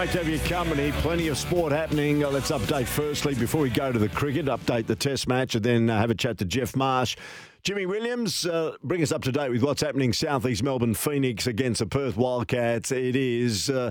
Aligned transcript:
Great 0.00 0.12
to 0.12 0.18
have 0.18 0.28
your 0.30 0.38
company. 0.48 0.92
Plenty 0.92 1.28
of 1.28 1.36
sport 1.36 1.72
happening. 1.72 2.24
Uh, 2.24 2.30
let's 2.30 2.50
update 2.50 2.86
firstly 2.86 3.34
before 3.34 3.60
we 3.60 3.68
go 3.68 3.92
to 3.92 3.98
the 3.98 4.08
cricket. 4.08 4.46
Update 4.46 4.86
the 4.86 4.96
Test 4.96 5.28
match 5.28 5.54
and 5.56 5.62
then 5.62 5.90
uh, 5.90 5.98
have 5.98 6.10
a 6.10 6.14
chat 6.14 6.38
to 6.38 6.46
Geoff 6.46 6.74
Marsh. 6.74 7.18
Jimmy 7.64 7.84
Williams, 7.84 8.46
uh, 8.46 8.76
bring 8.82 9.02
us 9.02 9.12
up 9.12 9.22
to 9.24 9.30
date 9.30 9.50
with 9.50 9.62
what's 9.62 9.82
happening 9.82 10.14
southeast 10.14 10.62
Melbourne 10.62 10.94
Phoenix 10.94 11.46
against 11.46 11.80
the 11.80 11.86
Perth 11.86 12.16
Wildcats. 12.16 12.90
It 12.90 13.14
is 13.14 13.68
uh, 13.68 13.90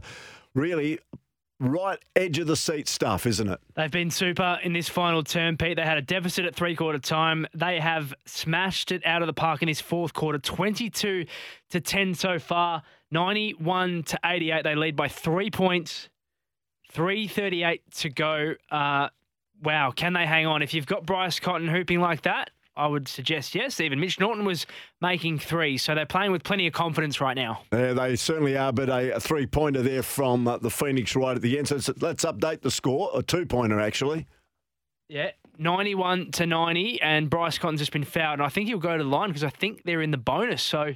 really 0.56 0.98
right 1.60 2.00
edge 2.16 2.40
of 2.40 2.48
the 2.48 2.56
seat 2.56 2.88
stuff, 2.88 3.28
isn't 3.28 3.48
it? 3.48 3.60
They've 3.76 3.92
been 3.92 4.10
super 4.10 4.58
in 4.64 4.74
this 4.74 4.90
final 4.90 5.24
term, 5.24 5.58
Pete. 5.58 5.76
They 5.76 5.84
had 5.84 6.00
a 6.00 6.02
deficit 6.02 6.46
at 6.46 6.56
three 6.56 6.76
quarter 6.76 6.98
time. 6.98 7.46
They 7.54 7.80
have 7.80 8.16
smashed 8.26 8.92
it 8.92 9.06
out 9.06 9.22
of 9.22 9.28
the 9.28 9.34
park 9.34 9.62
in 9.62 9.68
this 9.68 9.80
fourth 9.80 10.14
quarter, 10.14 10.40
22 10.40 11.26
to 11.70 11.80
10 11.80 12.16
so 12.16 12.40
far. 12.40 12.82
91 13.12 14.04
to 14.04 14.20
88. 14.24 14.64
They 14.64 14.76
lead 14.76 14.96
by 14.96 15.08
three 15.08 15.50
points. 15.50 16.10
338 16.92 17.82
to 17.92 18.10
go. 18.10 18.54
Uh, 18.72 19.10
wow, 19.62 19.92
can 19.92 20.14
they 20.14 20.26
hang 20.26 20.48
on? 20.48 20.62
If 20.62 20.74
you've 20.74 20.88
got 20.88 21.06
Bryce 21.06 21.40
Cotton 21.40 21.68
hooping 21.68 22.00
like 22.00 22.24
that, 22.24 22.50
I 22.76 22.88
would 22.88 23.08
suggest 23.08 23.56
yes. 23.56 23.80
Even 23.80 24.00
Mitch 24.00 24.20
Norton 24.20 24.46
was 24.46 24.66
making 25.02 25.40
three, 25.40 25.78
so 25.78 25.94
they're 25.94 26.06
playing 26.06 26.32
with 26.32 26.44
plenty 26.44 26.66
of 26.66 26.74
confidence 26.74 27.20
right 27.20 27.36
now. 27.36 27.62
Yeah, 27.74 27.94
they 27.94 28.16
certainly 28.16 28.58
are, 28.58 28.72
but 28.72 28.90
a, 28.90 29.16
a 29.16 29.20
three 29.20 29.46
pointer 29.46 29.82
there 29.82 30.02
from 30.02 30.48
uh, 30.48 30.58
the 30.58 30.70
Phoenix 30.70 31.16
right 31.16 31.36
at 31.36 31.42
the 31.42 31.58
end. 31.58 31.68
So 31.68 31.76
let's 32.00 32.24
update 32.26 32.62
the 32.62 32.72
score. 32.72 33.12
A 33.14 33.22
two 33.22 33.46
pointer, 33.46 33.80
actually. 33.80 34.28
Yeah, 35.10 35.32
91 35.58 36.32
to 36.32 36.46
90, 36.46 37.02
and 37.02 37.30
Bryce 37.30 37.58
Cotton's 37.58 37.82
just 37.82 37.92
been 37.92 38.06
fouled. 38.06 38.40
And 38.40 38.44
I 38.44 38.50
think 38.50 38.68
he'll 38.68 38.80
go 38.80 38.98
to 38.98 39.04
the 39.04 39.10
line 39.10 39.30
because 39.30 39.44
I 39.44 39.50
think 39.50 39.84
they're 39.84 40.02
in 40.02 40.12
the 40.12 40.18
bonus. 40.18 40.62
So 40.64 40.94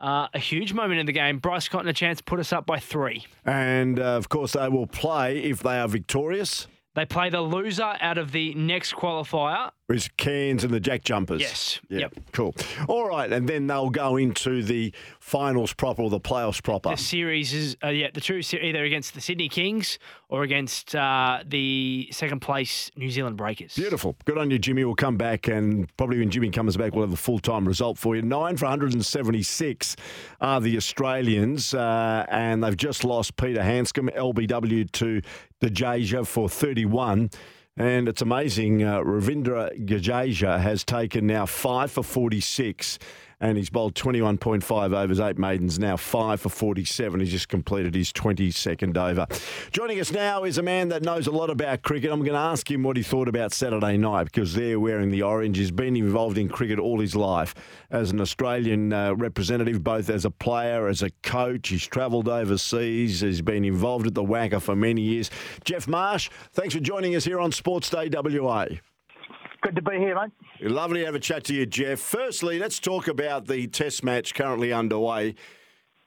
uh, 0.00 0.28
a 0.32 0.38
huge 0.38 0.72
moment 0.72 1.00
in 1.00 1.06
the 1.06 1.12
game. 1.12 1.38
Bryce 1.38 1.68
Cotton 1.68 1.88
a 1.88 1.92
chance 1.92 2.18
to 2.18 2.24
put 2.24 2.40
us 2.40 2.52
up 2.52 2.66
by 2.66 2.78
three. 2.78 3.26
And 3.44 3.98
uh, 3.98 4.16
of 4.16 4.28
course, 4.28 4.52
they 4.52 4.68
will 4.68 4.86
play 4.86 5.38
if 5.38 5.62
they 5.62 5.78
are 5.78 5.88
victorious. 5.88 6.66
They 6.94 7.04
play 7.04 7.30
the 7.30 7.40
loser 7.40 7.96
out 8.00 8.18
of 8.18 8.32
the 8.32 8.54
next 8.54 8.94
qualifier. 8.94 9.70
Is 9.88 10.10
Cairns 10.18 10.64
and 10.64 10.74
the 10.74 10.80
Jack 10.80 11.02
Jumpers. 11.02 11.40
Yes. 11.40 11.80
Yeah, 11.88 12.00
Yep. 12.00 12.14
Cool. 12.32 12.54
All 12.88 13.08
right, 13.08 13.32
and 13.32 13.48
then 13.48 13.66
they'll 13.66 13.88
go 13.88 14.18
into 14.18 14.62
the 14.62 14.92
finals 15.18 15.72
proper 15.72 16.02
or 16.02 16.10
the 16.10 16.20
playoffs 16.20 16.62
proper. 16.62 16.90
The 16.90 16.96
series 16.98 17.54
is 17.54 17.74
uh, 17.82 17.88
yeah 17.88 18.08
the 18.12 18.20
two 18.20 18.42
se- 18.42 18.60
either 18.60 18.84
against 18.84 19.14
the 19.14 19.22
Sydney 19.22 19.48
Kings 19.48 19.98
or 20.28 20.42
against 20.42 20.94
uh, 20.94 21.42
the 21.46 22.06
second 22.12 22.40
place 22.40 22.90
New 22.96 23.10
Zealand 23.10 23.38
Breakers. 23.38 23.76
Beautiful. 23.76 24.14
Good 24.26 24.36
on 24.36 24.50
you, 24.50 24.58
Jimmy. 24.58 24.84
We'll 24.84 24.94
come 24.94 25.16
back 25.16 25.48
and 25.48 25.88
probably 25.96 26.18
when 26.18 26.28
Jimmy 26.28 26.50
comes 26.50 26.76
back, 26.76 26.92
we'll 26.92 27.04
have 27.04 27.10
the 27.10 27.16
full 27.16 27.38
time 27.38 27.66
result 27.66 27.96
for 27.96 28.14
you. 28.14 28.20
Nine 28.20 28.58
for 28.58 28.66
176 28.66 29.96
are 30.42 30.60
the 30.60 30.76
Australians, 30.76 31.72
uh, 31.72 32.26
and 32.28 32.62
they've 32.62 32.76
just 32.76 33.04
lost 33.04 33.36
Peter 33.38 33.62
Handscomb, 33.62 34.10
LBW, 34.14 34.92
to 34.92 35.22
Jadeja 35.62 36.26
for 36.26 36.46
31. 36.48 37.30
And 37.78 38.08
it's 38.08 38.22
amazing. 38.22 38.82
Uh, 38.82 38.98
Ravindra 39.02 39.70
Jadeja 39.86 40.60
has 40.60 40.84
taken 40.84 41.28
now 41.28 41.46
five 41.46 41.92
for 41.92 42.02
46 42.02 42.98
and 43.40 43.56
he's 43.56 43.70
bowled 43.70 43.94
21.5 43.94 44.96
overs, 44.96 45.20
eight 45.20 45.38
maidens, 45.38 45.78
now 45.78 45.96
five 45.96 46.40
for 46.40 46.48
47. 46.48 47.20
He's 47.20 47.30
just 47.30 47.48
completed 47.48 47.94
his 47.94 48.12
22nd 48.12 48.96
over. 48.96 49.26
Joining 49.70 50.00
us 50.00 50.10
now 50.10 50.44
is 50.44 50.58
a 50.58 50.62
man 50.62 50.88
that 50.88 51.02
knows 51.02 51.26
a 51.26 51.30
lot 51.30 51.50
about 51.50 51.82
cricket. 51.82 52.10
I'm 52.10 52.20
going 52.20 52.32
to 52.32 52.38
ask 52.38 52.68
him 52.70 52.82
what 52.82 52.96
he 52.96 53.02
thought 53.02 53.28
about 53.28 53.52
Saturday 53.52 53.96
night 53.96 54.24
because 54.24 54.54
they're 54.54 54.80
wearing 54.80 55.10
the 55.10 55.22
orange. 55.22 55.58
He's 55.58 55.70
been 55.70 55.96
involved 55.96 56.38
in 56.38 56.48
cricket 56.48 56.78
all 56.78 57.00
his 57.00 57.14
life 57.14 57.54
as 57.90 58.10
an 58.10 58.20
Australian 58.20 58.92
uh, 58.92 59.14
representative, 59.14 59.84
both 59.84 60.10
as 60.10 60.24
a 60.24 60.30
player, 60.30 60.88
as 60.88 61.02
a 61.02 61.10
coach. 61.22 61.68
He's 61.68 61.86
travelled 61.86 62.28
overseas. 62.28 63.20
He's 63.20 63.42
been 63.42 63.64
involved 63.64 64.06
at 64.06 64.14
the 64.14 64.24
WACA 64.24 64.60
for 64.60 64.74
many 64.74 65.02
years. 65.02 65.30
Geoff 65.64 65.86
Marsh, 65.86 66.28
thanks 66.52 66.74
for 66.74 66.80
joining 66.80 67.14
us 67.14 67.24
here 67.24 67.40
on 67.40 67.52
Sports 67.52 67.88
Day 67.90 68.08
WA. 68.08 68.66
Good 69.60 69.74
to 69.76 69.82
be 69.82 69.98
here, 69.98 70.14
mate. 70.14 70.30
Lovely 70.60 71.00
to 71.00 71.06
have 71.06 71.14
a 71.14 71.20
chat 71.20 71.44
to 71.44 71.54
you, 71.54 71.66
Geoff. 71.66 71.98
Firstly, 71.98 72.58
let's 72.58 72.78
talk 72.78 73.08
about 73.08 73.46
the 73.46 73.66
test 73.66 74.04
match 74.04 74.34
currently 74.34 74.72
underway. 74.72 75.34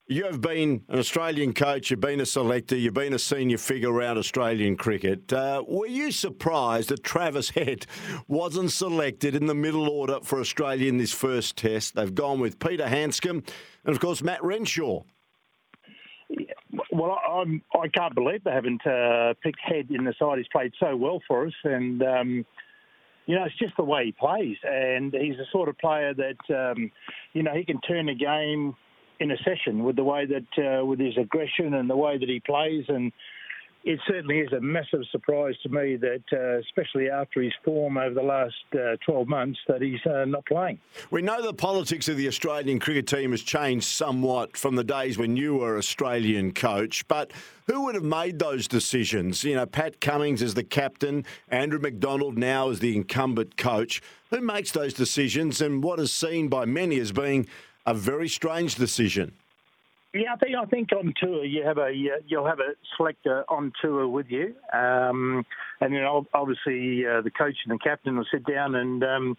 You 0.07 0.25
have 0.25 0.41
been 0.41 0.84
an 0.89 1.00
Australian 1.00 1.53
coach, 1.53 1.89
you've 1.89 2.01
been 2.01 2.19
a 2.19 2.25
selector, 2.25 2.75
you've 2.75 2.94
been 2.94 3.13
a 3.13 3.19
senior 3.19 3.57
figure 3.57 3.91
around 3.91 4.17
Australian 4.17 4.75
cricket. 4.75 5.31
Uh, 5.31 5.63
were 5.66 5.88
you 5.88 6.12
surprised 6.12 6.89
that 6.89 7.03
Travis 7.03 7.50
Head 7.51 7.85
wasn't 8.28 8.72
selected 8.72 9.35
in 9.35 9.45
the 9.45 9.56
middle 9.56 9.89
order 9.89 10.19
for 10.22 10.39
Australia 10.39 10.89
in 10.89 10.97
this 10.97 11.13
first 11.13 11.56
test? 11.56 11.95
They've 11.95 12.13
gone 12.13 12.39
with 12.39 12.59
Peter 12.59 12.88
Handscomb 12.88 13.44
and, 13.85 13.95
of 13.95 14.01
course, 14.01 14.22
Matt 14.22 14.44
Renshaw. 14.44 15.03
Well, 16.91 17.19
I'm, 17.29 17.62
I 17.73 17.88
can't 17.88 18.16
believe 18.16 18.44
they 18.44 18.51
haven't 18.51 18.85
uh, 18.85 19.33
picked 19.41 19.59
Head 19.62 19.88
in 19.91 20.03
the 20.03 20.13
side. 20.19 20.38
He's 20.38 20.47
played 20.51 20.73
so 20.79 20.95
well 20.95 21.22
for 21.28 21.47
us, 21.47 21.53
and 21.63 22.03
um, 22.03 22.45
you 23.31 23.38
know, 23.38 23.46
it's 23.46 23.58
just 23.58 23.78
the 23.78 23.84
way 23.84 24.08
he 24.08 24.12
plays. 24.12 24.58
And 24.66 25.14
he's 25.14 25.38
the 25.38 25.46
sort 25.53 25.69
of 25.69 25.78
player 25.78 26.14
that, 26.14 26.72
um, 26.72 26.92
you 27.31 27.44
know, 27.44 27.53
he 27.53 27.64
can 27.64 27.80
turn 27.80 28.09
a 28.09 28.14
game 28.14 28.75
in 29.22 29.31
a 29.31 29.38
session 29.38 29.86
with 29.86 29.96
the 29.96 30.03
way 30.03 30.25
that, 30.25 30.81
uh, 30.81 30.86
with 30.86 31.00
his 31.00 31.18
aggression 31.18 31.75
and 31.75 31.90
the 31.90 31.96
way 31.96 32.18
that 32.18 32.28
he 32.28 32.42
plays. 32.42 32.84
And 32.90 33.14
it 33.84 34.00
certainly 34.08 34.40
is 34.40 34.52
a 34.53 34.62
massive 34.62 35.02
surprise 35.12 35.56
to 35.64 35.69
me 35.69 35.96
that, 35.96 36.24
uh, 36.31 36.59
especially 36.59 37.09
after 37.09 37.42
his 37.42 37.53
form 37.64 37.97
over 37.97 38.14
the 38.14 38.22
last 38.22 38.53
uh, 38.74 38.96
12 39.06 39.28
months, 39.28 39.59
that 39.68 39.81
he's 39.81 40.00
uh, 40.06 40.25
not 40.25 40.46
playing. 40.46 40.80
We 41.09 41.22
know 41.22 41.42
the 41.42 41.53
politics 41.53 42.08
of 42.08 42.18
the 42.18 42.28
Australian 42.28 42.80
cricket 42.80 43.08
team 43.08 43.31
has 43.31 43.42
changed 43.42 43.88
somewhat 43.88 44.56
from 44.56 44.75
the 44.75 44.84
days 44.84 45.18
when 45.18 45.36
you 45.36 45.56
were 45.56 45.78
Australian 45.78 46.53
coach, 46.53 47.08
but 47.08 47.31
who 47.68 47.86
would 47.86 47.96
have 47.96 48.03
made 48.03 48.38
those 48.38 48.68
decisions? 48.68 49.44
You 49.44 49.56
know, 49.56 49.66
Pat 49.66 50.00
Cummins 50.00 50.44
as 50.44 50.53
the 50.53 50.63
captain, 50.63 51.25
Andrew 51.50 51.80
McDonald 51.80 52.38
now 52.38 52.69
as 52.69 52.80
the 52.80 52.96
incumbent 52.96 53.58
coach. 53.58 54.02
Who 54.30 54.42
makes 54.42 54.72
those 54.72 54.94
decisions 54.94 55.62
and 55.62 55.84
what 55.84 56.00
is 56.00 56.12
seen 56.12 56.50
by 56.50 56.66
many 56.66 57.00
as 57.00 57.12
being 57.12 57.48
a 57.86 57.94
very 57.94 58.30
strange 58.30 58.75
decision? 58.75 59.34
Yeah, 60.14 60.34
I 60.34 60.36
think 60.36 60.56
I 60.58 60.66
think 60.66 60.90
on 60.92 61.14
tour 61.22 61.46
you 61.46 61.64
have 61.64 61.78
a 61.78 61.84
uh, 61.88 62.20
you'll 62.28 62.46
have 62.46 62.60
a 62.60 62.74
selector 62.98 63.46
on 63.48 63.72
tour 63.82 64.10
with 64.10 64.26
you, 64.30 64.54
um, 64.74 65.46
and 65.80 65.94
then 65.94 66.04
obviously 66.34 67.06
uh, 67.08 67.22
the 67.22 67.32
coach 67.32 67.56
and 67.66 67.74
the 67.74 67.80
captain 67.82 68.18
will 68.18 68.26
sit 68.30 68.46
down 68.46 68.76
and 68.76 69.02
um, 69.06 69.38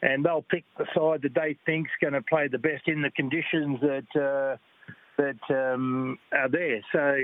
and 0.00 0.24
they'll 0.24 0.40
pick 0.40 0.64
the 0.78 0.86
side 0.94 1.20
that 1.22 1.34
they 1.34 1.58
think's 1.66 1.90
going 2.00 2.14
to 2.14 2.22
play 2.22 2.48
the 2.48 2.56
best 2.56 2.88
in 2.88 3.02
the 3.02 3.10
conditions 3.10 3.78
that 3.82 4.06
uh, 4.16 4.56
that 5.18 5.72
um, 5.74 6.18
are 6.32 6.48
there. 6.48 6.80
So 6.90 7.16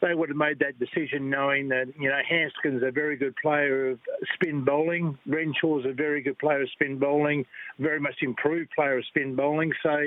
they 0.00 0.14
would 0.14 0.30
have 0.30 0.38
made 0.38 0.58
that 0.60 0.78
decision 0.78 1.28
knowing 1.28 1.68
that 1.68 1.92
you 2.00 2.08
know 2.08 2.20
Handscomb's 2.26 2.82
a 2.82 2.90
very 2.90 3.16
good 3.18 3.34
player 3.42 3.90
of 3.90 3.98
spin 4.32 4.64
bowling, 4.64 5.18
Renshaw's 5.28 5.84
a 5.84 5.92
very 5.92 6.22
good 6.22 6.38
player 6.38 6.62
of 6.62 6.70
spin 6.70 6.98
bowling, 6.98 7.44
very 7.78 8.00
much 8.00 8.16
improved 8.22 8.70
player 8.74 8.96
of 8.96 9.04
spin 9.04 9.36
bowling. 9.36 9.72
So. 9.82 9.98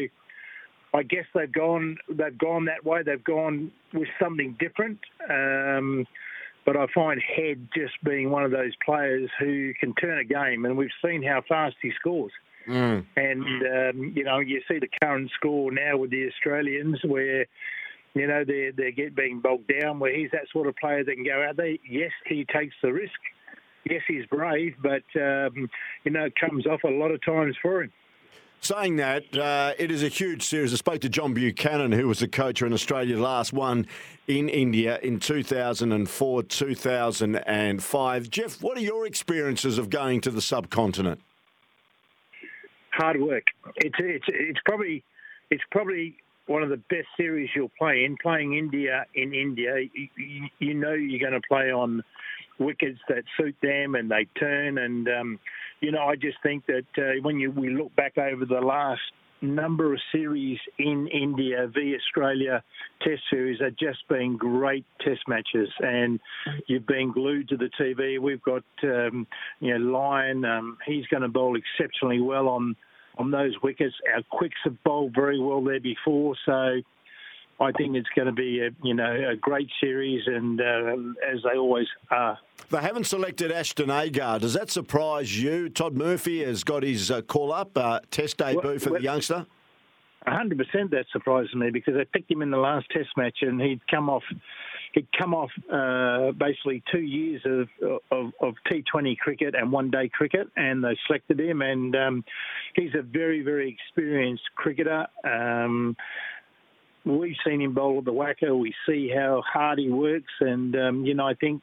I 0.95 1.03
guess 1.03 1.25
they've 1.33 1.51
gone 1.51 1.97
they've 2.09 2.37
gone 2.37 2.65
that 2.65 2.85
way. 2.85 3.03
They've 3.03 3.23
gone 3.23 3.71
with 3.93 4.07
something 4.19 4.55
different. 4.59 4.99
Um, 5.29 6.07
but 6.65 6.77
I 6.77 6.87
find 6.95 7.21
Head 7.21 7.67
just 7.75 7.93
being 8.03 8.31
one 8.31 8.43
of 8.43 8.51
those 8.51 8.71
players 8.83 9.29
who 9.39 9.73
can 9.79 9.93
turn 9.95 10.17
a 10.17 10.23
game, 10.23 10.65
and 10.65 10.77
we've 10.77 10.89
seen 11.03 11.21
how 11.21 11.43
fast 11.47 11.75
he 11.81 11.91
scores. 11.99 12.31
Mm. 12.67 13.05
And 13.15 13.43
um, 13.43 14.13
you 14.15 14.23
know, 14.23 14.39
you 14.39 14.61
see 14.67 14.79
the 14.79 14.89
current 15.01 15.29
score 15.35 15.71
now 15.71 15.97
with 15.97 16.11
the 16.11 16.27
Australians, 16.27 16.99
where 17.03 17.45
you 18.15 18.25
know 18.25 18.43
they're 18.45 18.71
they 18.71 18.91
get 18.91 19.15
being 19.15 19.41
bogged 19.41 19.71
down. 19.79 19.99
Where 19.99 20.15
he's 20.15 20.31
that 20.31 20.47
sort 20.51 20.67
of 20.67 20.75
player 20.77 21.03
that 21.03 21.13
can 21.13 21.25
go 21.25 21.45
out 21.47 21.57
there. 21.57 21.75
Yes, 21.87 22.11
he 22.25 22.45
takes 22.45 22.75
the 22.81 22.93
risk. 22.93 23.19
Yes, 23.87 24.01
he's 24.07 24.25
brave, 24.25 24.75
but 24.81 25.03
um, 25.21 25.69
you 26.05 26.11
know, 26.11 26.25
it 26.25 26.33
comes 26.39 26.65
off 26.65 26.83
a 26.83 26.89
lot 26.89 27.11
of 27.11 27.23
times 27.23 27.55
for 27.61 27.83
him. 27.83 27.91
Saying 28.65 28.95
that, 28.95 29.37
uh, 29.37 29.73
it 29.77 29.91
is 29.91 30.01
a 30.01 30.07
huge 30.07 30.41
series. 30.41 30.73
I 30.73 30.77
spoke 30.77 31.01
to 31.01 31.09
John 31.09 31.35
Buchanan, 31.35 31.91
who 31.91 32.07
was 32.07 32.17
the 32.17 32.27
coach 32.27 32.63
in 32.63 32.73
Australia 32.73 33.19
last 33.19 33.53
one 33.53 33.85
in 34.27 34.49
India 34.49 34.97
in 35.03 35.19
2004, 35.19 36.41
2005. 36.41 38.29
Geoff, 38.31 38.63
what 38.63 38.75
are 38.75 38.81
your 38.81 39.05
experiences 39.05 39.77
of 39.77 39.91
going 39.91 40.19
to 40.21 40.31
the 40.31 40.41
subcontinent? 40.41 41.21
Hard 42.93 43.21
work. 43.21 43.43
It's 43.75 43.97
it's 43.99 44.25
it's 44.29 44.59
probably 44.65 45.03
it's 45.51 45.63
probably 45.69 46.17
one 46.47 46.63
of 46.63 46.69
the 46.69 46.81
best 46.89 47.09
series 47.17 47.51
you'll 47.55 47.69
play 47.77 48.03
in. 48.03 48.17
Playing 48.17 48.57
India 48.57 49.05
in 49.13 49.35
India, 49.35 49.75
you, 49.93 50.49
you 50.57 50.73
know 50.73 50.93
you're 50.93 51.19
going 51.19 51.39
to 51.39 51.47
play 51.47 51.71
on 51.71 52.01
wickets 52.57 52.99
that 53.09 53.25
suit 53.37 53.55
them 53.61 53.93
and 53.95 54.09
they 54.09 54.25
turn. 54.39 54.79
And, 54.79 55.07
um, 55.07 55.39
you 55.81 55.91
know, 55.91 56.03
I 56.03 56.15
just 56.15 56.37
think 56.43 56.65
that 56.67 56.85
uh, 56.97 57.21
when 57.21 57.39
you 57.39 57.51
we 57.51 57.69
look 57.69 57.95
back 57.95 58.17
over 58.17 58.45
the 58.45 58.61
last 58.61 59.01
number 59.41 59.93
of 59.93 59.99
series 60.11 60.57
in 60.79 61.07
India 61.07 61.67
v 61.73 61.95
Australia 61.95 62.63
Test 63.01 63.21
series 63.29 63.61
are 63.61 63.71
just 63.71 64.07
been 64.09 64.37
great 64.37 64.85
Test 65.01 65.21
matches, 65.27 65.69
and 65.79 66.19
you've 66.67 66.87
been 66.87 67.11
glued 67.11 67.49
to 67.49 67.57
the 67.57 67.69
TV. 67.79 68.19
We've 68.19 68.41
got 68.41 68.63
um, 68.83 69.27
you 69.59 69.77
know 69.77 69.91
Lyon; 69.91 70.45
um, 70.45 70.77
he's 70.85 71.05
going 71.07 71.23
to 71.23 71.29
bowl 71.29 71.57
exceptionally 71.57 72.21
well 72.21 72.47
on 72.47 72.75
on 73.17 73.31
those 73.31 73.53
wickets. 73.61 73.95
Our 74.13 74.23
quicks 74.29 74.57
have 74.63 74.81
bowled 74.83 75.13
very 75.13 75.39
well 75.39 75.63
there 75.63 75.79
before, 75.79 76.35
so 76.45 76.81
I 77.59 77.71
think 77.71 77.95
it's 77.95 78.09
going 78.15 78.27
to 78.27 78.33
be 78.33 78.59
a 78.59 78.69
you 78.83 78.93
know 78.93 79.29
a 79.31 79.35
great 79.35 79.69
series, 79.79 80.23
and 80.27 80.59
uh, 80.59 80.95
as 81.31 81.39
they 81.43 81.57
always 81.57 81.87
are. 82.11 82.37
They 82.69 82.81
haven't 82.81 83.05
selected 83.05 83.51
Ashton 83.51 83.89
Agar. 83.89 84.39
Does 84.39 84.53
that 84.53 84.69
surprise 84.69 85.41
you? 85.41 85.69
Todd 85.69 85.93
Murphy 85.93 86.43
has 86.43 86.63
got 86.63 86.83
his 86.83 87.11
uh, 87.11 87.21
call 87.21 87.53
up 87.53 87.77
uh, 87.77 87.99
test 88.11 88.37
debut 88.37 88.61
well, 88.63 88.79
for 88.79 88.91
well, 88.91 88.99
the 88.99 89.03
youngster. 89.03 89.45
100% 90.27 90.89
that 90.89 91.05
surprised 91.11 91.53
me 91.53 91.69
because 91.69 91.93
they 91.93 92.05
picked 92.05 92.31
him 92.31 92.41
in 92.41 92.49
the 92.49 92.57
last 92.57 92.87
test 92.89 93.09
match 93.15 93.37
and 93.41 93.61
he'd 93.61 93.79
come 93.87 94.09
off 94.09 94.23
he'd 94.95 95.07
come 95.17 95.33
off 95.33 95.51
uh, 95.71 96.31
basically 96.31 96.81
two 96.91 97.01
years 97.01 97.41
of, 97.45 97.67
of, 98.11 98.31
of, 98.41 98.55
T20 98.71 99.17
cricket 99.17 99.53
and 99.53 99.71
one 99.71 99.91
day 99.91 100.09
cricket, 100.09 100.47
and 100.55 100.83
they 100.83 100.97
selected 101.05 101.39
him. 101.39 101.61
And 101.61 101.95
um, 101.95 102.23
he's 102.75 102.95
a 102.97 103.01
very, 103.01 103.41
very 103.41 103.77
experienced 103.77 104.43
cricketer. 104.55 105.05
Um, 105.23 105.95
we've 107.05 107.35
seen 107.45 107.61
him 107.61 107.73
bowl 107.73 108.01
the 108.01 108.11
WACA. 108.11 108.57
We 108.57 108.73
see 108.87 109.11
how 109.15 109.43
hard 109.45 109.79
he 109.79 109.89
works, 109.89 110.33
and 110.39 110.75
um, 110.75 111.05
you 111.05 111.13
know, 111.13 111.27
I 111.27 111.33
think 111.35 111.61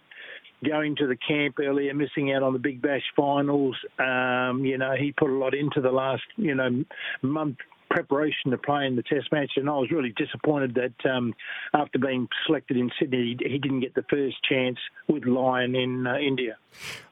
going 0.64 0.94
to 0.96 1.06
the 1.06 1.16
camp 1.16 1.56
earlier, 1.60 1.92
missing 1.94 2.32
out 2.32 2.42
on 2.42 2.52
the 2.52 2.58
Big 2.58 2.80
Bash 2.80 3.02
finals. 3.16 3.76
Um, 3.98 4.64
you 4.64 4.78
know, 4.78 4.94
he 4.98 5.12
put 5.12 5.30
a 5.30 5.34
lot 5.34 5.54
into 5.54 5.80
the 5.80 5.90
last 5.90 6.22
you 6.36 6.54
know 6.54 6.84
month 7.22 7.58
preparation 7.92 8.50
to 8.50 8.58
play 8.58 8.86
in 8.86 8.96
the 8.96 9.02
Test 9.02 9.30
match, 9.30 9.52
and 9.56 9.68
I 9.68 9.74
was 9.74 9.90
really 9.90 10.14
disappointed 10.16 10.74
that 10.74 11.10
um, 11.10 11.34
after 11.74 11.98
being 11.98 12.26
selected 12.46 12.78
in 12.78 12.90
Sydney, 12.98 13.36
he, 13.38 13.50
he, 13.50 13.58
didn't 13.58 13.80
get 13.80 13.94
the 13.94 14.04
first 14.08 14.36
chance 14.48 14.78
with 15.08 15.24
Lyon 15.26 15.74
in 15.74 16.06
uh, 16.06 16.16
India. 16.16 16.56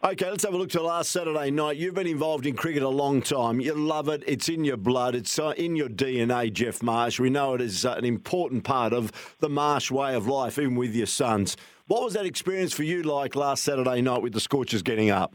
Okay, 0.02 0.30
let's 0.30 0.42
have 0.42 0.54
a 0.54 0.56
look 0.56 0.70
to 0.70 0.82
last 0.82 1.10
Saturday 1.10 1.50
night. 1.50 1.76
You've 1.76 1.94
been 1.94 2.06
involved 2.06 2.46
in 2.46 2.56
cricket 2.56 2.82
a 2.82 2.88
long 2.88 3.20
time. 3.20 3.60
You 3.60 3.74
love 3.74 4.08
it. 4.08 4.24
It's 4.26 4.48
in 4.48 4.64
your 4.64 4.78
blood. 4.78 5.14
It's 5.14 5.38
uh, 5.38 5.52
in 5.56 5.76
your 5.76 5.90
DNA, 5.90 6.50
Geoff 6.50 6.82
Marsh. 6.82 7.20
We 7.20 7.28
know 7.28 7.54
it 7.54 7.60
is 7.60 7.84
uh, 7.84 7.92
an 7.92 8.06
important 8.06 8.64
part 8.64 8.94
of 8.94 9.36
the 9.40 9.50
Marsh 9.50 9.90
way 9.90 10.14
of 10.14 10.26
life, 10.26 10.58
even 10.58 10.76
with 10.76 10.94
your 10.94 11.06
sons. 11.06 11.58
What 11.88 12.02
was 12.02 12.14
that 12.14 12.24
experience 12.24 12.72
for 12.72 12.84
you 12.84 13.02
like 13.02 13.36
last 13.36 13.64
Saturday 13.64 14.00
night 14.00 14.22
with 14.22 14.32
the 14.32 14.40
Scorchers 14.40 14.82
getting 14.82 15.10
up? 15.10 15.34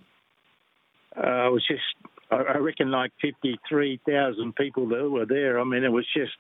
Uh, 1.16 1.48
it 1.48 1.52
was 1.52 1.66
just 1.68 1.84
I 2.32 2.58
reckon 2.58 2.92
like 2.92 3.12
53,000 3.22 4.56
people 4.56 4.88
that 4.90 5.10
were 5.10 5.26
there. 5.26 5.60
I 5.60 5.64
mean, 5.64 5.84
it 5.84 5.92
was 5.92 6.06
just 6.16 6.34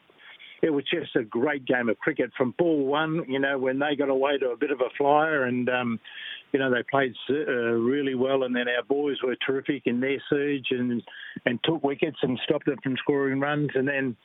it 0.62 0.70
was 0.72 0.84
just 0.92 1.16
a 1.16 1.24
great 1.24 1.66
game 1.66 1.90
of 1.90 2.00
cricket 2.00 2.32
from 2.36 2.56
ball 2.58 2.86
one. 2.86 3.24
You 3.28 3.40
know, 3.40 3.58
when 3.58 3.80
they 3.80 3.96
got 3.96 4.10
away 4.10 4.38
to 4.40 4.50
a 4.50 4.58
bit 4.58 4.72
of 4.72 4.82
a 4.82 4.90
flyer, 4.98 5.44
and 5.44 5.70
um, 5.70 6.00
you 6.52 6.60
know 6.60 6.72
they 6.72 6.82
played 6.90 7.14
uh, 7.30 7.34
really 7.34 8.16
well, 8.16 8.44
and 8.44 8.56
then 8.56 8.68
our 8.68 8.84
boys 8.84 9.18
were 9.24 9.36
terrific 9.46 9.84
in 9.86 10.00
their 10.00 10.22
surge 10.30 10.68
and 10.72 11.04
and 11.46 11.60
took 11.64 11.84
wickets 11.84 12.18
and 12.24 12.40
stopped 12.44 12.66
them 12.66 12.80
from 12.82 12.98
scoring 12.98 13.40
runs, 13.40 13.70
and 13.76 13.88
then 13.88 14.16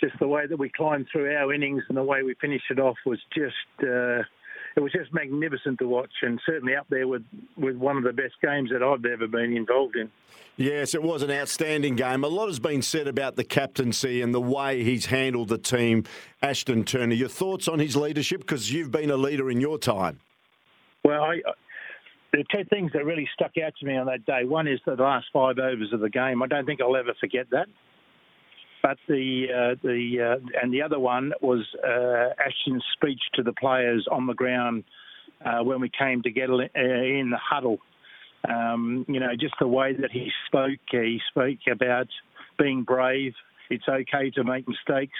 just 0.00 0.18
the 0.18 0.26
way 0.26 0.46
that 0.46 0.58
we 0.58 0.68
climbed 0.68 1.06
through 1.10 1.34
our 1.34 1.52
innings 1.54 1.82
and 1.88 1.96
the 1.96 2.02
way 2.02 2.22
we 2.22 2.34
finished 2.40 2.66
it 2.70 2.80
off 2.80 2.96
was 3.06 3.20
just. 3.34 3.54
Uh, 3.88 4.22
it 4.76 4.82
was 4.82 4.92
just 4.92 5.12
magnificent 5.12 5.78
to 5.78 5.88
watch, 5.88 6.12
and 6.22 6.40
certainly 6.44 6.74
up 6.76 6.86
there 6.90 7.08
with, 7.08 7.24
with 7.56 7.76
one 7.76 7.96
of 7.96 8.04
the 8.04 8.12
best 8.12 8.34
games 8.42 8.70
that 8.70 8.82
I've 8.82 9.04
ever 9.04 9.26
been 9.26 9.56
involved 9.56 9.96
in. 9.96 10.10
Yes, 10.58 10.94
it 10.94 11.02
was 11.02 11.22
an 11.22 11.30
outstanding 11.30 11.96
game. 11.96 12.24
A 12.24 12.28
lot 12.28 12.46
has 12.46 12.58
been 12.58 12.82
said 12.82 13.08
about 13.08 13.36
the 13.36 13.44
captaincy 13.44 14.22
and 14.22 14.34
the 14.34 14.40
way 14.40 14.82
he's 14.82 15.06
handled 15.06 15.48
the 15.48 15.58
team, 15.58 16.04
Ashton 16.42 16.84
Turner. 16.84 17.14
Your 17.14 17.28
thoughts 17.28 17.68
on 17.68 17.78
his 17.78 17.96
leadership? 17.96 18.40
Because 18.40 18.72
you've 18.72 18.90
been 18.90 19.10
a 19.10 19.16
leader 19.16 19.50
in 19.50 19.60
your 19.60 19.78
time. 19.78 20.20
Well, 21.04 21.22
I, 21.22 21.40
there 22.32 22.40
are 22.40 22.62
two 22.62 22.68
things 22.68 22.90
that 22.92 23.04
really 23.04 23.28
stuck 23.32 23.52
out 23.64 23.72
to 23.80 23.86
me 23.86 23.96
on 23.96 24.06
that 24.06 24.24
day. 24.26 24.44
One 24.44 24.66
is 24.66 24.80
the 24.84 24.94
last 24.94 25.26
five 25.32 25.58
overs 25.58 25.92
of 25.92 26.00
the 26.00 26.10
game. 26.10 26.42
I 26.42 26.46
don't 26.46 26.66
think 26.66 26.80
I'll 26.80 26.96
ever 26.96 27.14
forget 27.20 27.48
that. 27.50 27.66
But 28.82 28.98
the 29.08 29.46
uh, 29.50 29.74
the 29.82 30.38
uh, 30.38 30.60
and 30.62 30.72
the 30.72 30.82
other 30.82 30.98
one 30.98 31.32
was 31.40 31.66
uh, 31.82 32.40
Ashton's 32.40 32.84
speech 32.92 33.20
to 33.34 33.42
the 33.42 33.52
players 33.52 34.06
on 34.10 34.26
the 34.26 34.34
ground 34.34 34.84
when 35.62 35.80
we 35.80 35.90
came 35.90 36.22
together 36.22 36.62
in 36.74 37.30
the 37.30 37.38
huddle. 37.38 37.78
Um, 38.48 39.04
you 39.08 39.18
know, 39.18 39.30
just 39.38 39.54
the 39.58 39.66
way 39.66 39.92
that 39.92 40.10
he 40.12 40.30
spoke. 40.46 40.78
He 40.90 41.20
spoke 41.30 41.58
about 41.70 42.08
being 42.58 42.82
brave. 42.82 43.32
It's 43.70 43.88
okay 43.88 44.30
to 44.30 44.44
make 44.44 44.66
mistakes. 44.68 45.18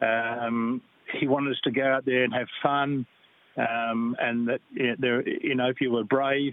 Um, 0.00 0.82
he 1.18 1.26
wanted 1.26 1.52
us 1.52 1.60
to 1.64 1.70
go 1.70 1.84
out 1.84 2.04
there 2.04 2.24
and 2.24 2.34
have 2.34 2.48
fun, 2.62 3.06
um, 3.56 4.16
and 4.20 4.48
that 4.48 4.60
you 4.72 5.54
know, 5.54 5.68
if 5.68 5.80
you 5.80 5.90
were 5.90 6.04
brave, 6.04 6.52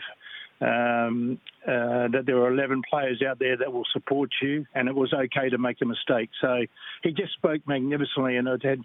um, 0.62 1.40
uh, 1.68 2.07
that 2.07 2.24
there 2.25 2.38
are 2.38 2.54
11 2.54 2.84
players 2.90 3.22
out 3.28 3.40
there 3.40 3.57
that 3.57 3.72
will 3.72 3.86
support 3.92 4.30
you, 4.42 4.66
and 4.74 4.88
it 4.88 4.96
was 4.96 5.13
okay 5.13 5.50
to 5.50 5.57
make 5.57 5.78
a 5.81 5.86
mistake. 5.86 6.30
So 6.42 6.66
he 7.04 7.12
just 7.12 7.34
spoke 7.34 7.62
magnificently, 7.68 8.38
and 8.38 8.48
it 8.48 8.63
had 8.63 8.80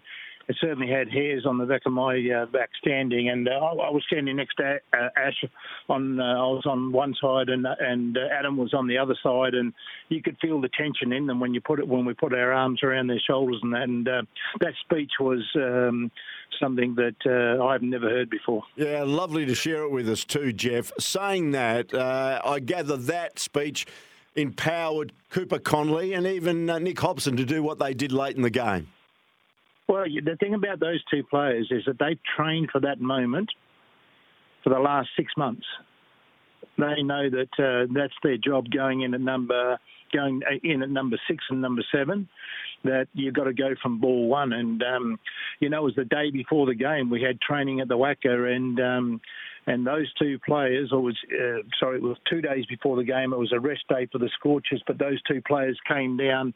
it 0.47 0.55
certainly 0.59 0.89
had 0.89 1.09
hairs 1.09 1.45
on 1.45 1.57
the 1.57 1.65
back 1.65 1.83
of 1.85 1.93
my 1.93 2.17
uh, 2.17 2.45
back 2.47 2.69
standing, 2.81 3.29
and 3.29 3.47
uh, 3.47 3.51
I, 3.51 3.89
was 3.89 4.03
standing 4.07 4.35
next 4.35 4.55
to 4.55 4.79
uh, 4.93 5.09
Ash. 5.15 5.43
On 5.89 6.19
uh, 6.19 6.23
I 6.23 6.47
was 6.47 6.63
on 6.65 6.91
one 6.91 7.13
side, 7.21 7.49
and 7.49 7.65
and 7.79 8.17
uh, 8.17 8.21
Adam 8.37 8.57
was 8.57 8.73
on 8.73 8.87
the 8.87 8.97
other 8.97 9.15
side, 9.21 9.53
and 9.53 9.73
you 10.09 10.21
could 10.21 10.37
feel 10.41 10.59
the 10.59 10.69
tension 10.69 11.13
in 11.13 11.27
them 11.27 11.39
when 11.39 11.53
you 11.53 11.61
put 11.61 11.79
it 11.79 11.87
when 11.87 12.05
we 12.05 12.13
put 12.13 12.33
our 12.33 12.51
arms 12.51 12.81
around 12.83 13.07
their 13.07 13.19
shoulders, 13.19 13.59
and 13.61 13.73
that. 13.73 13.81
And 13.83 14.07
uh, 14.07 14.21
that 14.61 14.73
speech 14.81 15.11
was 15.19 15.43
um, 15.55 16.11
something 16.59 16.95
that 16.95 17.59
I've 17.61 17.81
never 17.81 18.09
heard 18.09 18.29
before. 18.29 18.63
Yeah, 18.75 19.03
lovely 19.03 19.45
to 19.45 19.55
share 19.55 19.83
it 19.83 19.91
with 19.91 20.09
us 20.09 20.23
too, 20.23 20.53
Geoff. 20.53 20.91
Saying 20.99 21.51
that, 21.51 21.93
I 21.93 22.59
gather 22.59 22.97
that 22.97 23.39
speech 23.39 23.85
empowered 24.35 25.11
Cooper 25.29 25.59
Connolly 25.59 26.13
and 26.13 26.25
even 26.25 26.65
Nick 26.65 26.99
Hobson 26.99 27.35
to 27.37 27.45
do 27.45 27.61
what 27.63 27.79
they 27.79 27.93
did 27.93 28.11
late 28.11 28.35
in 28.35 28.43
the 28.43 28.49
game. 28.49 28.87
Well, 29.91 30.05
the 30.05 30.37
thing 30.37 30.53
about 30.53 30.79
those 30.79 31.03
two 31.11 31.21
players 31.21 31.67
is 31.69 31.83
that 31.85 31.99
they've 31.99 32.17
trained 32.37 32.69
for 32.71 32.79
that 32.79 33.01
moment 33.01 33.49
for 34.63 34.69
the 34.69 34.79
last 34.79 35.09
six 35.17 35.33
months. 35.35 35.65
They 36.77 37.03
know 37.03 37.29
that 37.29 37.49
uh, 37.59 37.91
that's 37.93 38.13
their 38.23 38.37
job 38.37 38.67
going 38.73 39.01
in 39.01 39.13
at 39.13 39.19
number 39.19 39.77
going 40.13 40.41
in 40.63 40.81
at 40.81 40.89
number 40.89 41.19
six 41.27 41.43
and 41.49 41.61
number 41.61 41.83
seven. 41.93 42.29
That 42.85 43.07
you've 43.13 43.33
got 43.33 43.43
to 43.43 43.53
go 43.53 43.75
from 43.83 43.99
ball 43.99 44.29
one, 44.29 44.53
and 44.53 44.81
um, 44.81 45.19
you 45.59 45.69
know 45.69 45.79
it 45.79 45.83
was 45.83 45.95
the 45.97 46.05
day 46.05 46.31
before 46.31 46.65
the 46.67 46.73
game. 46.73 47.09
We 47.09 47.21
had 47.21 47.41
training 47.41 47.81
at 47.81 47.89
the 47.89 47.97
WACA, 47.97 48.55
and 48.55 48.79
um, 48.79 49.21
and 49.67 49.85
those 49.85 50.09
two 50.13 50.39
players, 50.45 50.93
or 50.93 51.01
was 51.01 51.17
uh, 51.33 51.63
sorry, 51.81 51.97
it 51.97 52.01
was 52.01 52.15
two 52.29 52.39
days 52.39 52.65
before 52.67 52.95
the 52.95 53.03
game. 53.03 53.33
It 53.33 53.39
was 53.39 53.51
a 53.51 53.59
rest 53.59 53.83
day 53.89 54.07
for 54.09 54.19
the 54.19 54.29
Scorchers, 54.39 54.81
but 54.87 54.97
those 54.97 55.21
two 55.23 55.41
players 55.45 55.77
came 55.85 56.15
down 56.15 56.53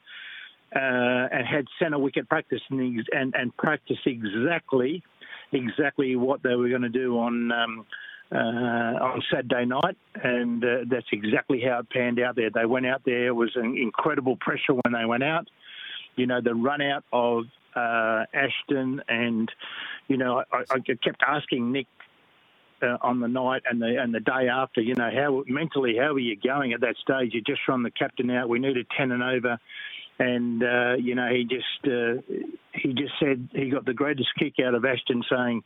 uh, 0.76 0.80
and 0.80 1.46
had 1.48 1.66
centre 1.80 2.00
wicket 2.00 2.28
practice 2.30 2.62
and, 2.70 3.06
and, 3.12 3.34
and 3.36 3.56
practice 3.58 3.98
exactly 4.06 5.04
exactly 5.52 6.16
what 6.16 6.44
they 6.44 6.56
were 6.56 6.70
going 6.70 6.82
to 6.82 6.90
do 6.90 7.18
on 7.20 7.52
um, 7.52 7.86
uh, 8.32 8.38
on 8.38 9.22
Saturday 9.32 9.66
night, 9.66 9.98
and 10.24 10.64
uh, 10.64 10.78
that's 10.90 11.06
exactly 11.12 11.62
how 11.62 11.80
it 11.80 11.90
panned 11.90 12.20
out 12.20 12.36
there. 12.36 12.50
They 12.50 12.66
went 12.66 12.86
out 12.86 13.02
there; 13.06 13.28
it 13.28 13.36
was 13.36 13.52
an 13.56 13.78
incredible 13.78 14.36
pressure 14.38 14.74
when 14.74 14.94
they 14.94 15.06
went 15.06 15.24
out. 15.24 15.48
You 16.16 16.28
know, 16.28 16.42
the 16.42 16.56
run 16.56 16.82
out 16.82 17.04
of 17.14 17.44
uh, 17.76 18.26
Ashton, 18.34 19.02
and 19.08 19.52
you 20.08 20.18
know, 20.18 20.44
I, 20.52 20.64
I 20.70 20.80
kept 20.80 21.22
asking 21.26 21.72
Nick 21.72 21.88
uh, 22.82 22.98
on 23.02 23.20
the 23.20 23.28
night 23.28 23.64
and 23.70 23.82
the 23.82 24.02
and 24.02 24.14
the 24.14 24.22
day 24.22 24.50
after. 24.52 24.82
You 24.82 24.96
know, 24.96 25.10
how 25.16 25.44
mentally 25.48 25.96
how 26.00 26.14
were 26.14 26.20
you 26.20 26.36
going 26.36 26.74
at 26.74 26.82
that 26.82 26.96
stage? 26.98 27.34
You 27.34 27.42
just 27.42 27.62
run 27.68 27.84
the 27.84 27.92
captain 27.92 28.32
out. 28.32 28.50
We 28.50 28.60
needed 28.60 28.88
ten 28.98 29.12
and 29.12 29.22
over 29.22 29.60
and 30.20 30.64
uh, 30.64 30.94
you 30.98 31.16
know 31.16 31.28
he 31.30 31.44
just 31.44 31.94
uh, 31.94 32.22
he 32.74 32.94
just 32.94 33.14
said 33.20 33.50
he 33.54 33.70
got 33.70 33.86
the 33.86 33.94
greatest 33.94 34.30
kick 34.38 34.56
out 34.66 34.76
of 34.76 34.86
Ashton 34.86 35.24
saying, 35.30 35.64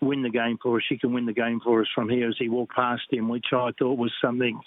"Win 0.00 0.22
the 0.22 0.30
game 0.30 0.58
for 0.62 0.76
us. 0.76 0.82
She 0.88 0.98
can 0.98 1.12
win 1.12 1.26
the 1.26 1.32
game 1.32 1.60
for 1.62 1.80
us 1.80 1.88
from 1.94 2.08
here." 2.08 2.28
As 2.28 2.36
he 2.38 2.48
walked 2.48 2.74
past 2.74 3.02
him, 3.10 3.28
which 3.28 3.46
I 3.52 3.70
thought 3.78 3.98
was 3.98 4.12
something 4.22 4.60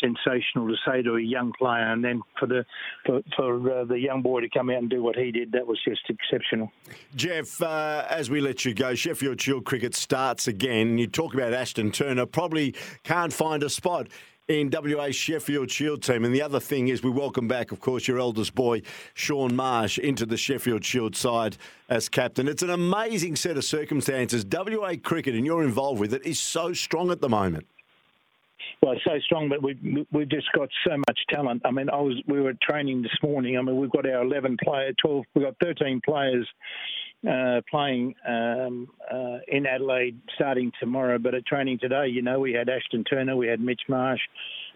sensational 0.00 0.68
to 0.68 0.74
say 0.86 1.02
to 1.02 1.16
a 1.16 1.20
young 1.20 1.52
player, 1.58 1.92
and 1.92 2.04
then 2.04 2.22
for 2.38 2.46
the 2.46 2.64
for, 3.06 3.20
for 3.36 3.80
uh, 3.80 3.84
the 3.84 3.98
young 3.98 4.22
boy 4.22 4.40
to 4.40 4.48
come 4.48 4.70
out 4.70 4.78
and 4.78 4.90
do 4.90 5.02
what 5.02 5.16
he 5.16 5.30
did, 5.30 5.52
that 5.52 5.66
was 5.66 5.78
just 5.86 6.02
exceptional. 6.08 6.70
Geoff, 7.14 7.62
uh, 7.62 8.04
as 8.08 8.30
we 8.30 8.40
let 8.40 8.64
you 8.64 8.74
go, 8.74 8.94
Sheffield 8.94 9.40
Shield 9.40 9.64
cricket 9.64 9.94
starts 9.94 10.46
again. 10.46 10.98
You 10.98 11.06
talk 11.06 11.34
about 11.34 11.52
Ashton 11.52 11.90
Turner, 11.90 12.26
probably 12.26 12.74
can't 13.02 13.32
find 13.32 13.62
a 13.62 13.70
spot 13.70 14.08
in 14.48 14.70
WA 14.70 15.10
Sheffield 15.10 15.70
Shield 15.70 16.02
team. 16.02 16.24
And 16.24 16.34
the 16.34 16.42
other 16.42 16.60
thing 16.60 16.88
is, 16.88 17.02
we 17.02 17.10
welcome 17.10 17.48
back, 17.48 17.72
of 17.72 17.80
course, 17.80 18.06
your 18.06 18.18
eldest 18.18 18.54
boy, 18.54 18.82
Shaun 19.14 19.56
Marsh, 19.56 19.98
into 19.98 20.26
the 20.26 20.36
Sheffield 20.36 20.84
Shield 20.84 21.16
side 21.16 21.56
as 21.88 22.08
captain. 22.08 22.48
It's 22.48 22.62
an 22.62 22.70
amazing 22.70 23.36
set 23.36 23.56
of 23.56 23.64
circumstances. 23.64 24.44
WA 24.44 24.94
cricket, 25.02 25.34
and 25.34 25.46
you're 25.46 25.64
involved 25.64 26.00
with 26.00 26.12
it, 26.12 26.26
is 26.26 26.38
so 26.38 26.72
strong 26.72 27.10
at 27.10 27.20
the 27.20 27.28
moment. 27.28 27.66
Well, 28.82 28.96
so 29.06 29.18
strong, 29.20 29.48
but 29.48 29.62
we've 29.62 30.06
we've 30.12 30.28
just 30.28 30.52
got 30.52 30.68
so 30.86 30.96
much 30.96 31.18
talent. 31.30 31.62
I 31.64 31.70
mean, 31.70 31.88
I 31.88 31.96
was 31.96 32.20
we 32.26 32.40
were 32.42 32.52
training 32.60 33.00
this 33.00 33.16
morning. 33.22 33.56
I 33.56 33.62
mean, 33.62 33.78
we've 33.78 33.90
got 33.90 34.06
our 34.06 34.22
11 34.22 34.58
player, 34.62 34.92
12, 35.00 35.24
we've 35.34 35.44
got 35.44 35.54
13 35.62 36.02
players 36.04 36.46
uh, 37.28 37.60
playing 37.70 38.14
um, 38.26 38.88
uh, 39.10 39.38
in 39.48 39.66
Adelaide 39.66 40.20
starting 40.34 40.72
tomorrow. 40.80 41.18
But 41.18 41.34
at 41.34 41.46
training 41.46 41.78
today, 41.80 42.08
you 42.08 42.22
know, 42.22 42.40
we 42.40 42.52
had 42.52 42.68
Ashton 42.68 43.04
Turner, 43.04 43.36
we 43.36 43.46
had 43.46 43.60
Mitch 43.60 43.82
Marsh, 43.88 44.20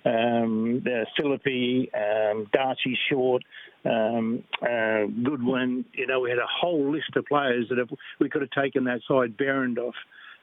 um, 0.05 0.83
uh, 0.87 1.05
Philippe, 1.17 1.89
um, 1.95 2.47
Darcy 2.53 2.99
Short, 3.11 3.43
um, 3.85 4.45
uh, 4.63 5.07
Goodwin. 5.23 5.85
You 5.93 6.07
know, 6.07 6.21
we 6.21 6.31
had 6.31 6.39
a 6.39 6.49
whole 6.49 6.91
list 6.91 7.17
of 7.17 7.27
players 7.27 7.67
that 7.69 7.79
have, 7.79 7.89
we 8.21 8.29
could 8.29 8.43
have 8.43 8.51
taken 8.51 8.85
that 8.85 9.01
side 9.09 9.37
Behrendorff. 9.37 9.93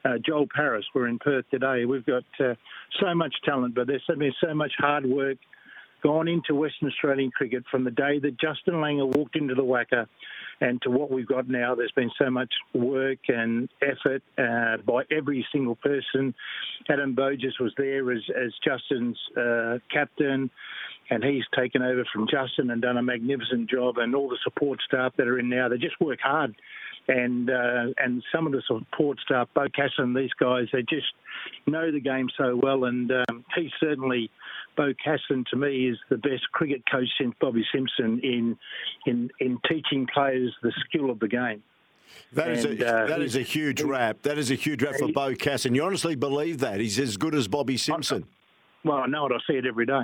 Uh, 0.03 0.19
Joel 0.23 0.45
Paris, 0.55 0.85
we're 0.93 1.07
in 1.07 1.17
Perth 1.17 1.45
today. 1.49 1.85
We've 1.85 2.05
got 2.05 2.23
uh, 2.39 2.53
so 3.01 3.15
much 3.15 3.33
talent, 3.43 3.73
but 3.73 3.87
there's 3.87 4.03
so 4.07 4.53
much 4.53 4.73
hard 4.77 5.03
work 5.03 5.37
gone 6.05 6.27
into 6.27 6.53
Western 6.53 6.87
Australian 6.87 7.31
cricket 7.31 7.63
from 7.71 7.83
the 7.83 7.89
day 7.89 8.19
that 8.19 8.39
Justin 8.39 8.75
Langer 8.75 9.17
walked 9.17 9.35
into 9.35 9.55
the 9.55 9.63
WACA 9.63 10.05
and 10.61 10.79
to 10.83 10.91
what 10.91 11.09
we've 11.09 11.27
got 11.27 11.49
now. 11.49 11.73
There's 11.73 11.91
been 11.91 12.11
so 12.21 12.29
much 12.29 12.53
work 12.75 13.17
and 13.27 13.67
effort 13.81 14.21
uh, 14.37 14.77
by 14.85 15.01
every 15.09 15.45
single 15.51 15.75
person. 15.75 16.35
Adam 16.87 17.15
Voges 17.15 17.59
was 17.59 17.73
there 17.77 18.11
as, 18.11 18.21
as 18.29 18.51
Justin's 18.63 19.17
uh, 19.35 19.79
captain, 19.91 20.51
and 21.09 21.23
he's 21.23 21.43
taken 21.57 21.81
over 21.81 22.05
from 22.13 22.27
Justin 22.31 22.69
and 22.69 22.83
done 22.83 22.97
a 22.97 23.03
magnificent 23.03 23.67
job. 23.67 23.97
And 23.97 24.13
all 24.13 24.29
the 24.29 24.37
support 24.43 24.79
staff 24.87 25.13
that 25.17 25.27
are 25.27 25.39
in 25.39 25.49
now, 25.49 25.69
they 25.69 25.77
just 25.77 25.99
work 25.99 26.19
hard 26.21 26.53
and 27.07 27.49
uh, 27.49 27.93
and 27.97 28.23
some 28.33 28.47
of 28.47 28.51
the 28.51 28.63
support 28.67 29.19
staff, 29.23 29.47
Beau 29.53 29.67
Casson, 29.73 30.13
these 30.13 30.33
guys, 30.39 30.65
they 30.73 30.81
just 30.81 31.13
know 31.67 31.91
the 31.91 31.99
game 31.99 32.29
so 32.37 32.55
well, 32.55 32.85
and 32.85 33.11
um, 33.11 33.45
he 33.55 33.69
certainly 33.79 34.31
Beau 34.75 34.93
Casson 35.03 35.45
to 35.51 35.57
me 35.57 35.89
is 35.89 35.97
the 36.09 36.17
best 36.17 36.43
cricket 36.51 36.83
coach 36.89 37.07
since 37.19 37.33
Bobby 37.39 37.65
Simpson 37.73 38.19
in 38.23 38.57
in 39.05 39.29
in 39.39 39.59
teaching 39.69 40.07
players 40.13 40.53
the 40.61 40.71
skill 40.85 41.09
of 41.09 41.19
the 41.19 41.27
game. 41.27 41.63
That 42.33 42.49
is 42.49 42.65
and, 42.65 42.81
a 42.81 42.87
uh, 42.87 43.07
that 43.07 43.21
is 43.21 43.35
a 43.35 43.41
huge 43.41 43.81
rap. 43.81 44.21
That 44.23 44.37
is 44.37 44.51
a 44.51 44.55
huge 44.55 44.83
rap 44.83 44.95
for 44.95 45.11
Beau 45.11 45.33
Casson. 45.35 45.75
You 45.75 45.83
honestly 45.83 46.15
believe 46.15 46.59
that 46.59 46.79
he's 46.79 46.99
as 46.99 47.17
good 47.17 47.35
as 47.35 47.47
Bobby 47.47 47.77
Simpson? 47.77 48.25
well, 48.83 48.97
I 48.97 49.07
know 49.07 49.25
it. 49.25 49.31
I 49.31 49.39
see 49.47 49.57
it 49.57 49.65
every 49.65 49.85
day. 49.85 50.03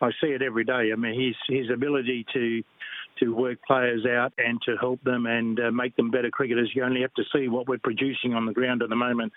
I 0.00 0.10
see 0.22 0.28
it 0.28 0.42
every 0.42 0.64
day. 0.64 0.90
I 0.92 0.96
mean, 0.96 1.20
his 1.20 1.36
his 1.48 1.70
ability 1.70 2.24
to 2.32 2.62
to 3.20 3.34
work 3.34 3.58
players 3.66 4.04
out 4.06 4.32
and 4.38 4.60
to 4.62 4.76
help 4.76 5.02
them 5.04 5.26
and 5.26 5.60
uh, 5.60 5.70
make 5.70 5.96
them 5.96 6.10
better 6.10 6.30
cricketers. 6.30 6.70
You 6.74 6.84
only 6.84 7.02
have 7.02 7.14
to 7.14 7.24
see 7.34 7.48
what 7.48 7.68
we're 7.68 7.78
producing 7.78 8.34
on 8.34 8.46
the 8.46 8.52
ground 8.52 8.82
at 8.82 8.88
the 8.88 8.96
moment. 8.96 9.32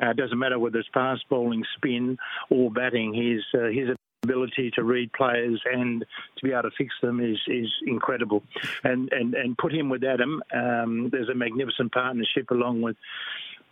Uh, 0.00 0.10
it 0.10 0.16
doesn't 0.16 0.38
matter 0.38 0.58
whether 0.58 0.78
it's 0.78 0.88
fast 0.92 1.28
bowling, 1.28 1.64
spin, 1.76 2.18
or 2.50 2.70
batting. 2.70 3.14
His 3.14 3.44
uh, 3.60 3.66
his 3.68 3.96
ability 4.24 4.72
to 4.74 4.82
read 4.82 5.12
players 5.12 5.60
and 5.72 6.04
to 6.36 6.44
be 6.44 6.52
able 6.52 6.62
to 6.62 6.70
fix 6.76 6.92
them 7.02 7.20
is 7.20 7.38
is 7.46 7.70
incredible. 7.86 8.42
And 8.84 9.12
and 9.12 9.34
and 9.34 9.56
put 9.56 9.72
him 9.72 9.88
with 9.88 10.04
Adam. 10.04 10.42
Um, 10.54 11.08
there's 11.10 11.28
a 11.28 11.34
magnificent 11.34 11.92
partnership 11.92 12.50
along 12.50 12.82
with 12.82 12.96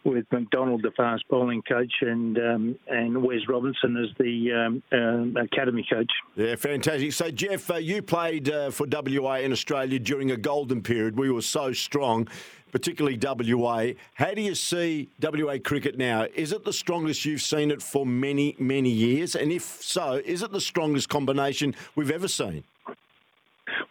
with 0.06 0.24
McDonald, 0.30 0.82
the 0.82 0.92
fast 0.92 1.24
bowling 1.28 1.62
coach, 1.62 1.92
and 2.00 2.38
um, 2.38 2.78
and 2.88 3.22
Wes 3.22 3.40
Robinson 3.48 3.96
as 3.96 4.16
the 4.18 4.52
um, 4.52 4.82
uh, 4.92 5.40
academy 5.40 5.86
coach. 5.90 6.10
Yeah, 6.36 6.56
fantastic. 6.56 7.12
So, 7.12 7.30
Geoff, 7.30 7.70
uh, 7.70 7.74
you 7.74 8.00
played 8.02 8.48
uh, 8.48 8.70
for 8.70 8.86
WA 8.90 9.34
in 9.36 9.52
Australia 9.52 9.98
during 9.98 10.30
a 10.30 10.36
golden 10.36 10.82
period. 10.82 11.18
We 11.18 11.30
were 11.30 11.42
so 11.42 11.72
strong, 11.72 12.28
particularly 12.70 13.18
WA. 13.20 13.88
How 14.14 14.32
do 14.32 14.40
you 14.40 14.54
see 14.54 15.08
WA 15.20 15.58
cricket 15.62 15.98
now? 15.98 16.26
Is 16.34 16.52
it 16.52 16.64
the 16.64 16.72
strongest 16.72 17.24
you've 17.24 17.42
seen 17.42 17.70
it 17.70 17.82
for 17.82 18.06
many, 18.06 18.54
many 18.58 18.90
years? 18.90 19.34
And 19.34 19.50
if 19.50 19.62
so, 19.62 20.22
is 20.24 20.42
it 20.42 20.52
the 20.52 20.60
strongest 20.60 21.08
combination 21.08 21.74
we've 21.96 22.10
ever 22.10 22.28
seen? 22.28 22.64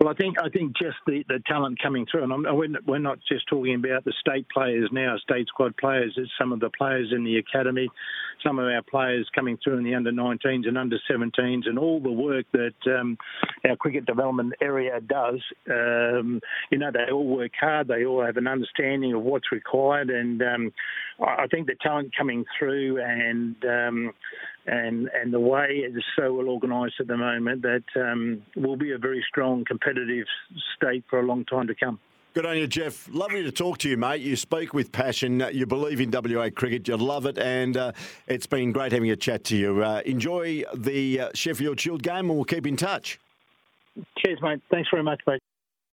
Well, 0.05 0.13
I 0.13 0.17
think 0.17 0.35
I 0.39 0.49
think 0.49 0.77
just 0.77 0.97
the, 1.07 1.25
the 1.27 1.41
talent 1.47 1.81
coming 1.81 2.05
through, 2.05 2.25
and 2.25 2.31
I'm, 2.31 2.45
we're 2.85 2.99
not 2.99 3.17
just 3.27 3.47
talking 3.47 3.73
about 3.73 4.05
the 4.05 4.13
state 4.19 4.45
players 4.53 4.87
now, 4.91 5.17
state 5.17 5.47
squad 5.47 5.75
players. 5.77 6.13
It's 6.15 6.29
some 6.39 6.53
of 6.53 6.59
the 6.59 6.69
players 6.69 7.11
in 7.11 7.23
the 7.23 7.37
academy, 7.37 7.89
some 8.45 8.59
of 8.59 8.65
our 8.67 8.83
players 8.83 9.27
coming 9.33 9.57
through 9.63 9.79
in 9.79 9.83
the 9.83 9.95
under 9.95 10.11
19s 10.11 10.67
and 10.67 10.77
under 10.77 10.99
17s, 11.09 11.67
and 11.67 11.79
all 11.79 11.99
the 11.99 12.11
work 12.11 12.45
that 12.51 12.75
um, 12.85 13.17
our 13.67 13.75
cricket 13.77 14.05
development 14.05 14.53
area 14.61 15.01
does. 15.01 15.41
Um, 15.67 16.39
you 16.69 16.77
know, 16.77 16.91
they 16.91 17.11
all 17.11 17.25
work 17.25 17.53
hard. 17.59 17.87
They 17.87 18.05
all 18.05 18.23
have 18.23 18.37
an 18.37 18.45
understanding 18.45 19.11
of 19.13 19.23
what's 19.23 19.51
required, 19.51 20.11
and 20.11 20.39
um, 20.43 20.73
I 21.19 21.47
think 21.47 21.67
the 21.67 21.75
talent 21.81 22.13
coming 22.15 22.45
through 22.57 23.01
and 23.01 23.55
um, 23.65 24.13
and 24.67 25.09
and 25.13 25.33
the 25.33 25.39
way 25.39 25.83
it 25.85 25.95
is 25.95 26.03
so 26.17 26.33
well 26.33 26.49
organised 26.49 26.95
at 26.99 27.07
the 27.07 27.17
moment 27.17 27.61
that 27.61 27.83
um, 27.95 28.41
will 28.55 28.75
be 28.75 28.91
a 28.91 28.97
very 28.97 29.23
strong 29.29 29.63
competitive 29.65 30.25
state 30.75 31.03
for 31.09 31.19
a 31.19 31.23
long 31.23 31.45
time 31.45 31.67
to 31.67 31.75
come. 31.75 31.99
Good 32.33 32.45
on 32.45 32.57
you, 32.57 32.67
Geoff. 32.67 33.07
Lovely 33.13 33.43
to 33.43 33.51
talk 33.51 33.77
to 33.77 33.89
you, 33.89 33.95
mate. 33.95 34.19
You 34.19 34.35
speak 34.35 34.73
with 34.73 34.91
passion. 34.91 35.41
You 35.53 35.65
believe 35.65 36.01
in 36.01 36.11
WA 36.11 36.49
cricket. 36.53 36.85
You 36.85 36.97
love 36.97 37.25
it, 37.25 37.37
and 37.37 37.77
uh, 37.77 37.93
it's 38.27 38.45
been 38.45 38.73
great 38.73 38.91
having 38.91 39.09
a 39.09 39.15
chat 39.15 39.45
to 39.45 39.55
you. 39.55 39.81
Uh, 39.81 40.01
enjoy 40.05 40.65
the 40.75 41.21
uh, 41.21 41.29
Sheffield 41.33 41.79
Shield 41.79 42.03
game, 42.03 42.29
and 42.29 42.35
we'll 42.35 42.43
keep 42.43 42.67
in 42.67 42.75
touch. 42.75 43.21
Cheers, 44.17 44.39
mate. 44.41 44.61
Thanks 44.69 44.89
very 44.91 45.03
much, 45.03 45.21
mate. 45.25 45.41